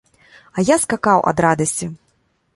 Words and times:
А 0.57 0.65
я 0.69 0.77
скакаў 0.85 1.19
ад 1.33 1.45
радасці. 1.47 1.93